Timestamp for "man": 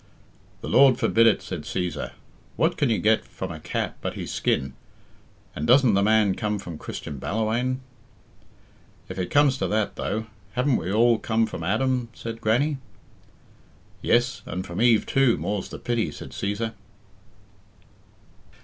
6.01-6.33